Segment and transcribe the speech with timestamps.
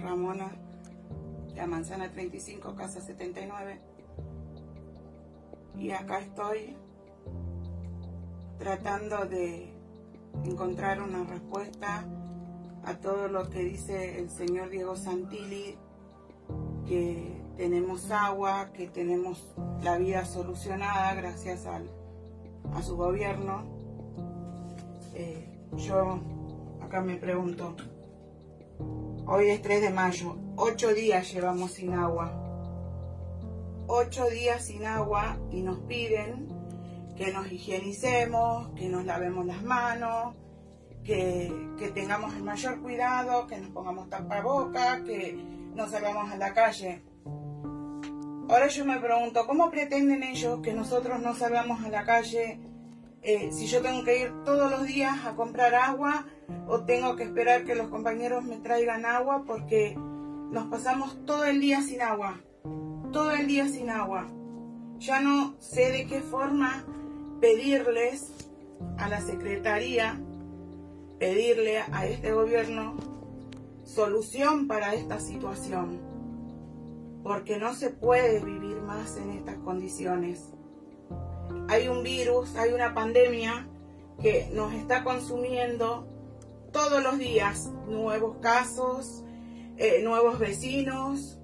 [0.00, 0.50] Ramona,
[1.54, 3.80] la manzana 35, casa 79.
[5.76, 6.76] Y acá estoy
[8.58, 9.72] tratando de
[10.44, 12.04] encontrar una respuesta
[12.84, 15.76] a todo lo que dice el señor Diego Santilli,
[16.86, 21.90] que tenemos agua, que tenemos la vida solucionada gracias al,
[22.72, 23.64] a su gobierno.
[25.14, 25.46] Eh,
[25.76, 26.18] yo
[26.80, 27.76] acá me pregunto,
[29.26, 32.32] hoy es 3 de mayo, ocho días llevamos sin agua.
[33.86, 36.48] Ocho días sin agua y nos piden
[37.16, 40.34] que nos higienicemos, que nos lavemos las manos,
[41.04, 41.52] que,
[41.94, 45.36] tengamos el mayor cuidado, que nos pongamos tapabocas, que
[45.74, 47.02] no salgamos a la calle.
[48.48, 52.60] Ahora yo me pregunto, ¿cómo pretenden ellos que nosotros no salgamos a la calle
[53.22, 56.26] eh, si yo tengo que ir todos los días a comprar agua
[56.66, 59.96] o tengo que esperar que los compañeros me traigan agua porque
[60.50, 62.40] nos pasamos todo el día sin agua,
[63.12, 64.26] todo el día sin agua.
[64.98, 66.84] Ya no sé de qué forma
[67.40, 68.32] pedirles
[68.96, 70.20] a la Secretaría,
[71.18, 72.96] pedirle a este gobierno
[73.84, 76.00] solución para esta situación,
[77.22, 80.52] porque no se puede vivir más en estas condiciones.
[81.68, 83.68] Hay un virus, hay una pandemia
[84.20, 86.06] que nos está consumiendo
[86.72, 89.24] todos los días, nuevos casos,
[89.76, 91.38] eh, nuevos vecinos,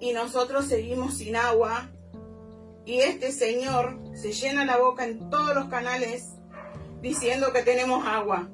[0.00, 1.90] y nosotros seguimos sin agua,
[2.84, 6.36] y este señor se llena la boca en todos los canales
[7.00, 8.48] diciendo que tenemos agua.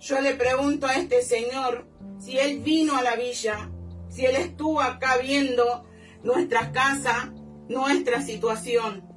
[0.00, 1.86] Yo le pregunto a este señor
[2.18, 3.70] si él vino a la villa,
[4.08, 5.86] si él estuvo acá viendo
[6.22, 7.32] nuestra casa,
[7.68, 9.08] nuestra situación,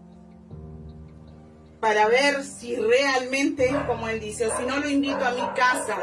[1.82, 5.46] para ver si realmente es como él dice, o si no lo invito a mi
[5.56, 5.98] casa,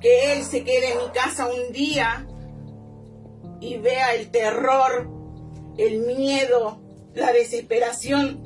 [0.00, 2.26] que él se quede en mi casa un día
[3.60, 5.18] y vea el terror
[5.78, 6.80] el miedo,
[7.14, 8.42] la desesperación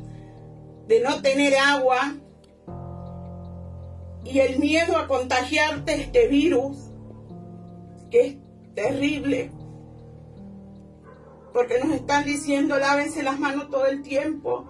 [0.87, 2.15] de no tener agua
[4.25, 6.77] y el miedo a contagiarte este virus,
[8.11, 8.37] que es
[8.75, 9.51] terrible,
[11.55, 14.67] porque nos están diciendo lávense las manos todo el tiempo.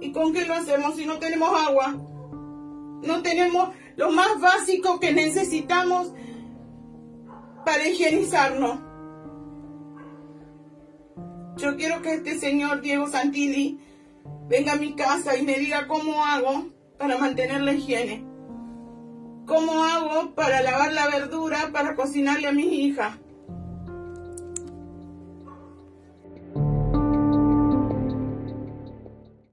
[0.00, 1.94] ¿Y con qué lo hacemos si no tenemos agua?
[3.02, 6.12] No tenemos lo más básico que necesitamos
[7.64, 8.80] para higienizarnos.
[11.56, 13.78] Yo quiero que este señor Diego Santilli
[14.48, 16.68] venga a mi casa y me diga cómo hago
[16.98, 18.24] para mantener la higiene.
[19.46, 23.18] ¿Cómo hago para lavar la verdura para cocinarle a mis hijas?